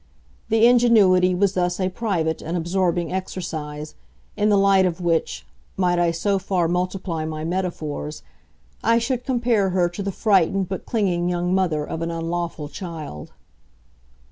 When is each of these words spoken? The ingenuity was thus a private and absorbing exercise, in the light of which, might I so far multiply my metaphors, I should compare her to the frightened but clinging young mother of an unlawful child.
The 0.49 0.65
ingenuity 0.65 1.35
was 1.35 1.53
thus 1.53 1.79
a 1.79 1.87
private 1.87 2.41
and 2.41 2.57
absorbing 2.57 3.13
exercise, 3.13 3.93
in 4.35 4.49
the 4.49 4.57
light 4.57 4.83
of 4.87 4.99
which, 4.99 5.45
might 5.77 5.99
I 5.99 6.09
so 6.09 6.39
far 6.39 6.67
multiply 6.67 7.23
my 7.23 7.43
metaphors, 7.43 8.23
I 8.83 8.97
should 8.97 9.23
compare 9.23 9.69
her 9.69 9.87
to 9.89 10.01
the 10.01 10.11
frightened 10.11 10.69
but 10.69 10.87
clinging 10.87 11.29
young 11.29 11.53
mother 11.53 11.83
of 11.87 12.01
an 12.01 12.09
unlawful 12.09 12.67
child. 12.67 13.33